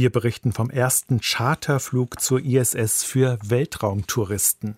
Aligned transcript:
Wir 0.00 0.08
berichten 0.08 0.54
vom 0.54 0.70
ersten 0.70 1.20
Charterflug 1.20 2.22
zur 2.22 2.42
ISS 2.42 3.04
für 3.04 3.38
Weltraumtouristen. 3.44 4.76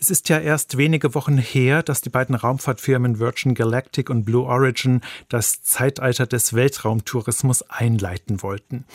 Es 0.00 0.08
ist 0.08 0.30
ja 0.30 0.38
erst 0.38 0.78
wenige 0.78 1.14
Wochen 1.14 1.36
her, 1.36 1.82
dass 1.82 2.00
die 2.00 2.08
beiden 2.08 2.34
Raumfahrtfirmen 2.34 3.18
Virgin 3.18 3.52
Galactic 3.52 4.08
und 4.08 4.24
Blue 4.24 4.46
Origin 4.46 5.02
das 5.28 5.62
Zeitalter 5.62 6.26
des 6.26 6.54
Weltraumtourismus 6.54 7.62
einleiten 7.68 8.42
wollten. 8.42 8.86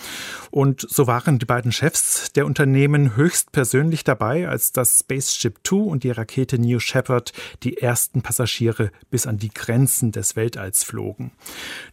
Und 0.50 0.88
so 0.89 1.05
waren 1.05 1.38
die 1.38 1.45
beiden 1.45 1.72
Chefs 1.72 2.31
der 2.31 2.48
Unternehmen 2.48 3.16
höchstpersönlich 3.16 4.04
dabei, 4.04 4.48
als 4.48 4.72
das 4.72 5.02
Spaceship 5.02 5.63
Two 5.63 5.84
und 5.84 6.04
die 6.04 6.12
Rakete 6.12 6.58
New 6.58 6.80
Shepard 6.80 7.31
die 7.62 7.77
ersten 7.77 8.23
Passagiere 8.23 8.91
bis 9.12 9.27
an 9.27 9.38
die 9.38 9.54
Grenzen 9.54 10.12
des 10.12 10.35
Weltalls 10.35 10.84
flogen. 10.84 11.31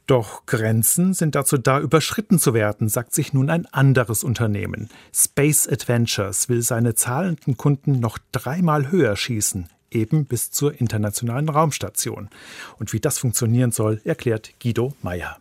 Doch 0.07 0.47
Grenzen 0.47 1.13
sind 1.13 1.35
dazu 1.35 1.59
da, 1.59 1.79
überschritten 1.79 2.39
zu 2.39 2.55
werden, 2.55 2.89
sagt 2.89 3.15
sich 3.15 3.35
nun 3.35 3.50
ein 3.51 3.67
anderes 3.67 4.25
Unternehmen. 4.25 4.89
Space 5.13 5.69
Adventures 5.69 6.49
will 6.49 6.63
seine 6.63 6.95
zahlenden 6.95 7.57
Kunden 7.57 8.01
noch 8.01 8.19
dreimal 8.33 8.91
höher 8.91 9.17
schießen, 9.17 9.69
eben 9.91 10.25
bis 10.25 10.51
zur 10.51 10.81
internationalen 10.81 11.49
Raumstation. 11.49 12.31
Und 12.79 12.93
wie 12.93 13.01
das 13.01 13.19
funktionieren 13.19 13.73
soll, 13.73 14.01
erklärt 14.05 14.53
Guido 14.63 14.95
Meyer. 15.03 15.37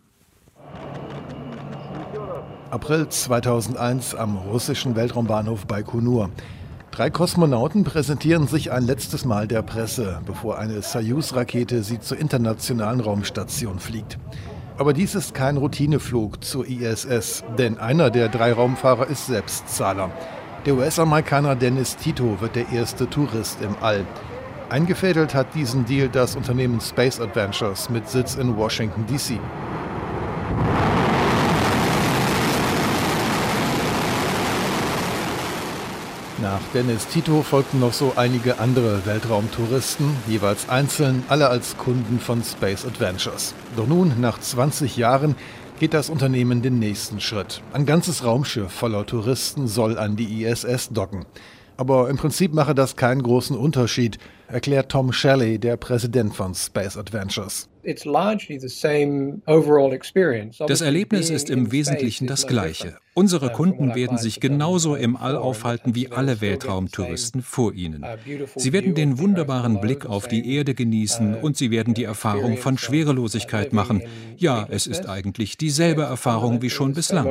April 2.71 3.09
2001 3.09 4.13
am 4.13 4.37
russischen 4.37 4.95
Weltraumbahnhof 4.95 5.65
Baikonur. 5.65 6.29
Drei 6.91 7.09
Kosmonauten 7.09 7.83
präsentieren 7.83 8.47
sich 8.47 8.71
ein 8.71 8.83
letztes 8.83 9.25
Mal 9.25 9.47
der 9.47 9.61
Presse, 9.61 10.21
bevor 10.25 10.57
eine 10.57 10.81
Soyuz-Rakete 10.81 11.81
sie 11.81 11.99
zur 11.99 12.17
internationalen 12.17 12.99
Raumstation 12.99 13.79
fliegt. 13.79 14.17
Aber 14.79 14.93
dies 14.93 15.13
ist 15.13 15.33
kein 15.33 15.57
Routineflug 15.57 16.41
zur 16.41 16.65
ISS, 16.65 17.43
denn 17.57 17.77
einer 17.79 18.09
der 18.09 18.29
drei 18.29 18.53
Raumfahrer 18.53 19.07
ist 19.07 19.27
Selbstzahler. 19.27 20.09
Der 20.65 20.73
US-Amerikaner 20.73 21.57
Dennis 21.57 21.97
Tito 21.97 22.39
wird 22.39 22.55
der 22.55 22.69
erste 22.69 23.09
Tourist 23.09 23.61
im 23.61 23.75
All. 23.81 24.05
Eingefädelt 24.69 25.35
hat 25.35 25.53
diesen 25.53 25.83
Deal 25.83 26.07
das 26.07 26.37
Unternehmen 26.37 26.79
Space 26.79 27.19
Adventures 27.19 27.89
mit 27.89 28.07
Sitz 28.07 28.35
in 28.35 28.55
Washington, 28.55 29.05
D.C. 29.05 29.37
Nach 36.41 36.61
Dennis 36.73 37.05
Tito 37.07 37.41
folgten 37.41 37.81
noch 37.81 37.91
so 37.91 38.13
einige 38.15 38.59
andere 38.59 39.05
Weltraumtouristen, 39.05 40.15
jeweils 40.25 40.69
einzeln, 40.69 41.23
alle 41.27 41.49
als 41.49 41.75
Kunden 41.75 42.17
von 42.19 42.43
Space 42.43 42.85
Adventures. 42.85 43.53
Doch 43.75 43.87
nun, 43.87 44.21
nach 44.21 44.39
20 44.39 44.95
Jahren, 44.95 45.35
geht 45.79 45.93
das 45.93 46.09
Unternehmen 46.09 46.61
den 46.61 46.79
nächsten 46.79 47.19
Schritt. 47.19 47.61
Ein 47.73 47.85
ganzes 47.85 48.23
Raumschiff 48.23 48.71
voller 48.71 49.05
Touristen 49.05 49.67
soll 49.67 49.97
an 49.97 50.15
die 50.15 50.45
ISS 50.45 50.89
docken. 50.89 51.25
Aber 51.79 52.09
im 52.09 52.17
Prinzip 52.17 52.53
mache 52.53 52.75
das 52.75 52.97
keinen 52.97 53.23
großen 53.23 53.55
Unterschied, 53.55 54.17
erklärt 54.49 54.91
Tom 54.91 55.13
Shelley, 55.13 55.59
der 55.59 55.77
Präsident 55.77 56.35
von 56.35 56.53
Space 56.53 56.97
Adventures. 56.97 57.69
Das 60.67 60.81
Erlebnis 60.81 61.29
ist 61.29 61.49
im 61.49 61.71
Wesentlichen 61.71 62.27
das 62.27 62.47
gleiche. 62.47 62.97
Unsere 63.13 63.45
uh, 63.45 63.53
Kunden 63.53 63.95
werden 63.95 64.17
sich 64.17 64.41
genauso 64.41 64.97
im 64.97 65.15
All 65.15 65.37
aufhalten 65.37 65.95
wie 65.95 66.11
alle 66.11 66.41
Weltraumtouristen 66.41 67.41
vor 67.41 67.71
ihnen. 67.73 68.03
Uh, 68.03 68.45
sie 68.57 68.73
werden 68.73 68.93
den 68.93 69.17
wunderbaren 69.17 69.79
Blick 69.79 70.05
auf 70.05 70.27
die 70.27 70.53
Erde 70.53 70.73
genießen 70.73 71.35
uh, 71.35 71.39
und 71.39 71.55
sie 71.55 71.71
werden 71.71 71.93
die 71.93 72.03
Erfahrung 72.03 72.57
von 72.57 72.77
Schwerelosigkeit 72.77 73.71
machen. 73.71 74.03
Ja, 74.35 74.67
es 74.69 74.85
ist 74.85 75.07
eigentlich 75.07 75.57
dieselbe 75.57 76.01
Erfahrung 76.01 76.61
wie 76.61 76.69
schon 76.69 76.93
bislang. 76.93 77.25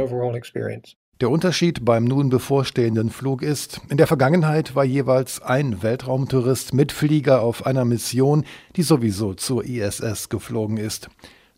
Der 1.20 1.30
Unterschied 1.30 1.84
beim 1.84 2.04
nun 2.04 2.28
bevorstehenden 2.28 3.10
Flug 3.10 3.42
ist, 3.42 3.80
in 3.88 3.96
der 3.96 4.06
Vergangenheit 4.06 4.76
war 4.76 4.84
jeweils 4.84 5.42
ein 5.42 5.82
Weltraumtourist 5.82 6.74
Mitflieger 6.74 7.42
auf 7.42 7.66
einer 7.66 7.84
Mission, 7.84 8.44
die 8.76 8.82
sowieso 8.82 9.34
zur 9.34 9.64
ISS 9.64 10.28
geflogen 10.28 10.76
ist. 10.76 11.08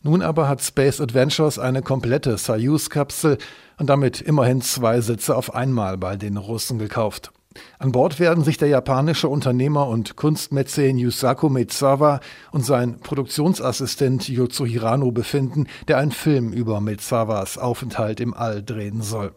Nun 0.02 0.22
aber 0.22 0.48
hat 0.48 0.62
Space 0.62 0.98
Adventures 0.98 1.58
eine 1.58 1.82
komplette 1.82 2.38
Soyuz-Kapsel 2.38 3.36
und 3.76 3.90
damit 3.90 4.22
immerhin 4.22 4.62
zwei 4.62 5.02
Sitze 5.02 5.36
auf 5.36 5.54
einmal 5.54 5.98
bei 5.98 6.16
den 6.16 6.38
Russen 6.38 6.78
gekauft. 6.78 7.30
An 7.80 7.90
Bord 7.90 8.20
werden 8.20 8.44
sich 8.44 8.58
der 8.58 8.68
japanische 8.68 9.28
Unternehmer 9.28 9.88
und 9.88 10.14
Kunstmäzen 10.14 10.98
Yusaku 10.98 11.48
Maezawa 11.48 12.20
und 12.52 12.64
sein 12.64 13.00
Produktionsassistent 13.00 14.28
Yozo 14.28 14.64
Hirano 14.64 15.10
befinden, 15.10 15.66
der 15.88 15.98
einen 15.98 16.12
Film 16.12 16.52
über 16.52 16.80
Maezawas 16.80 17.58
Aufenthalt 17.58 18.20
im 18.20 18.34
All 18.34 18.62
drehen 18.62 19.02
soll. 19.02 19.32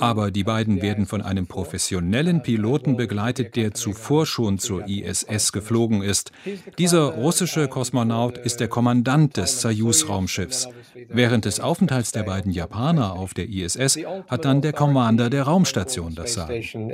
Aber 0.00 0.30
die 0.30 0.44
beiden 0.44 0.82
werden 0.82 1.06
von 1.06 1.20
einem 1.20 1.46
professionellen 1.46 2.42
Piloten 2.42 2.96
begleitet, 2.96 3.56
der 3.56 3.74
zuvor 3.74 4.24
schon 4.24 4.58
zur 4.58 4.88
ISS 4.88 5.52
geflogen 5.52 6.02
ist. 6.02 6.32
Dieser 6.78 7.12
russische 7.12 7.68
Kosmonaut 7.68 8.38
ist 8.38 8.60
der 8.60 8.68
Kommandant 8.68 9.36
des 9.36 9.60
Soyuz-Raumschiffs. 9.60 10.68
Während 11.08 11.44
des 11.44 11.60
Aufenthalts 11.60 12.12
der 12.12 12.22
beiden 12.22 12.52
Japaner 12.52 13.12
auf 13.12 13.34
der 13.34 13.48
ISS 13.48 13.65
ISS 13.74 13.98
hat 14.28 14.44
dann 14.44 14.62
der 14.62 14.72
Commander 14.72 15.30
der 15.30 15.42
Raumstation 15.42 16.14
das 16.14 16.34
Sagen. 16.34 16.90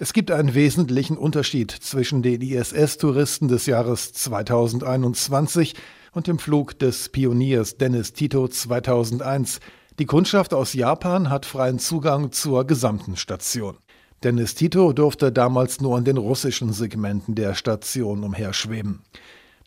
Es 0.00 0.12
gibt 0.12 0.30
einen 0.30 0.54
wesentlichen 0.54 1.16
Unterschied 1.16 1.70
zwischen 1.70 2.22
den 2.22 2.40
ISS-Touristen 2.40 3.48
des 3.48 3.66
Jahres 3.66 4.12
2021 4.12 5.74
und 6.12 6.26
dem 6.26 6.38
Flug 6.38 6.78
des 6.78 7.08
Pioniers 7.08 7.76
Dennis 7.76 8.12
Tito 8.12 8.46
2001. 8.46 9.60
Die 9.98 10.06
Kundschaft 10.06 10.54
aus 10.54 10.74
Japan 10.74 11.30
hat 11.30 11.46
freien 11.46 11.78
Zugang 11.80 12.30
zur 12.30 12.66
gesamten 12.66 13.16
Station. 13.16 13.76
Dennis 14.22 14.54
Tito 14.54 14.92
durfte 14.92 15.32
damals 15.32 15.80
nur 15.80 15.96
an 15.96 16.04
den 16.04 16.16
russischen 16.16 16.72
Segmenten 16.72 17.34
der 17.34 17.54
Station 17.54 18.24
umherschweben. 18.24 19.02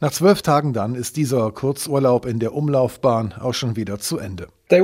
Nach 0.03 0.12
zwölf 0.12 0.41
Tagen 0.41 0.73
dann 0.73 0.95
ist 0.95 1.16
dieser 1.16 1.51
Kurzurlaub 1.51 2.25
in 2.25 2.39
der 2.39 2.56
Umlaufbahn 2.56 3.34
auch 3.34 3.53
schon 3.53 3.75
wieder 3.75 4.00
zu 4.00 4.17
Ende. 4.17 4.47
Die 4.71 4.77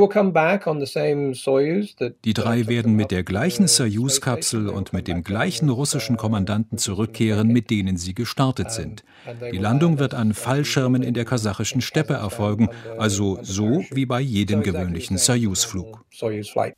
drei 2.33 2.67
werden 2.67 2.93
mit 2.93 3.11
der 3.11 3.23
gleichen 3.23 3.69
Soyuz-Kapsel 3.69 4.67
und 4.67 4.91
mit 4.91 5.07
dem 5.07 5.23
gleichen 5.23 5.69
russischen 5.69 6.17
Kommandanten 6.17 6.77
zurückkehren, 6.77 7.47
mit 7.47 7.69
denen 7.69 7.95
sie 7.95 8.13
gestartet 8.13 8.71
sind. 8.71 9.05
Die 9.51 9.57
Landung 9.57 9.97
wird 9.97 10.13
an 10.13 10.33
Fallschirmen 10.33 11.03
in 11.03 11.13
der 11.13 11.23
kasachischen 11.23 11.79
Steppe 11.79 12.15
erfolgen, 12.15 12.67
also 12.97 13.39
so 13.41 13.85
wie 13.91 14.05
bei 14.05 14.19
jedem 14.19 14.61
gewöhnlichen 14.61 15.17
Soyuz-Flug. 15.17 16.03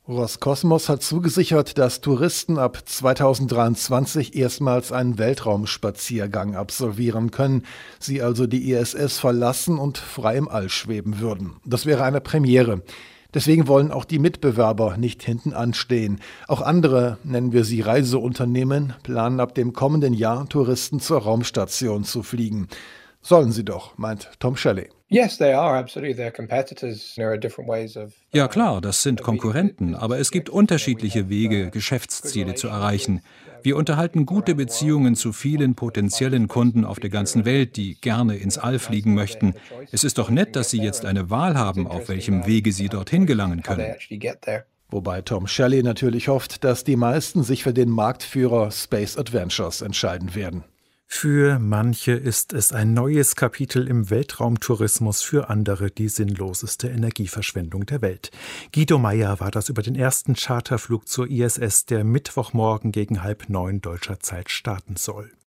Roskosmos 0.06 0.88
hat 0.88 1.02
zugesichert, 1.02 1.78
dass 1.78 2.00
Touristen 2.00 2.58
ab 2.58 2.78
2023 2.84 4.36
erstmals 4.36 4.92
einen 4.92 5.18
Weltraumspaziergang 5.18 6.54
absolvieren 6.54 7.30
können, 7.30 7.64
sie 7.98 8.22
also 8.22 8.46
die 8.46 8.70
ISS 8.70 9.18
verlassen 9.18 9.78
und 9.78 9.98
frei 9.98 10.36
im 10.36 10.48
All 10.48 10.68
schweben 10.68 11.20
würden. 11.20 11.56
Das 11.64 11.86
wäre 11.86 12.04
eine 12.04 12.20
Premiere. 12.20 12.82
Deswegen 13.32 13.68
wollen 13.68 13.92
auch 13.92 14.04
die 14.04 14.18
Mitbewerber 14.18 14.96
nicht 14.96 15.22
hinten 15.22 15.52
anstehen. 15.52 16.20
Auch 16.48 16.62
andere, 16.62 17.18
nennen 17.22 17.52
wir 17.52 17.64
sie 17.64 17.80
Reiseunternehmen, 17.80 18.94
planen 19.02 19.40
ab 19.40 19.54
dem 19.54 19.72
kommenden 19.72 20.14
Jahr 20.14 20.48
Touristen 20.48 21.00
zur 21.00 21.22
Raumstation 21.22 22.04
zu 22.04 22.22
fliegen. 22.22 22.68
Sollen 23.22 23.52
sie 23.52 23.64
doch, 23.64 23.98
meint 23.98 24.30
Tom 24.38 24.56
Shelley. 24.56 24.88
Ja 28.32 28.48
klar, 28.48 28.80
das 28.80 29.02
sind 29.02 29.22
Konkurrenten, 29.22 29.94
aber 29.94 30.18
es 30.18 30.30
gibt 30.30 30.48
unterschiedliche 30.48 31.28
Wege, 31.28 31.70
Geschäftsziele 31.70 32.54
zu 32.54 32.68
erreichen. 32.68 33.20
Wir 33.62 33.76
unterhalten 33.76 34.24
gute 34.24 34.54
Beziehungen 34.54 35.16
zu 35.16 35.32
vielen 35.32 35.74
potenziellen 35.74 36.48
Kunden 36.48 36.84
auf 36.84 37.00
der 37.00 37.10
ganzen 37.10 37.44
Welt, 37.44 37.76
die 37.76 38.00
gerne 38.00 38.36
ins 38.36 38.56
All 38.56 38.78
fliegen 38.78 39.14
möchten. 39.14 39.54
Es 39.90 40.04
ist 40.04 40.16
doch 40.18 40.30
nett, 40.30 40.56
dass 40.56 40.70
sie 40.70 40.80
jetzt 40.80 41.04
eine 41.04 41.28
Wahl 41.28 41.58
haben, 41.58 41.86
auf 41.86 42.08
welchem 42.08 42.46
Wege 42.46 42.72
sie 42.72 42.88
dorthin 42.88 43.26
gelangen 43.26 43.62
können. 43.62 43.96
Wobei 44.88 45.22
Tom 45.22 45.46
Shelley 45.46 45.82
natürlich 45.82 46.28
hofft, 46.28 46.64
dass 46.64 46.84
die 46.84 46.96
meisten 46.96 47.42
sich 47.42 47.64
für 47.64 47.74
den 47.74 47.90
Marktführer 47.90 48.70
Space 48.70 49.18
Adventures 49.18 49.82
entscheiden 49.82 50.34
werden. 50.34 50.64
Für 51.12 51.58
manche 51.58 52.12
ist 52.12 52.54
es 52.54 52.72
ein 52.72 52.94
neues 52.94 53.34
Kapitel 53.34 53.88
im 53.88 54.08
Weltraumtourismus, 54.08 55.22
für 55.22 55.50
andere 55.50 55.90
die 55.90 56.08
sinnloseste 56.08 56.88
Energieverschwendung 56.88 57.84
der 57.84 58.00
Welt. 58.00 58.30
Guido 58.72 58.96
Meyer 58.96 59.38
war 59.40 59.50
das 59.50 59.68
über 59.68 59.82
den 59.82 59.96
ersten 59.96 60.34
Charterflug 60.34 61.08
zur 61.08 61.28
ISS, 61.28 61.84
der 61.84 62.04
Mittwochmorgen 62.04 62.92
gegen 62.92 63.22
halb 63.22 63.50
neun 63.50 63.82
deutscher 63.82 64.20
Zeit 64.20 64.50
starten 64.50 64.96
soll. 64.96 65.30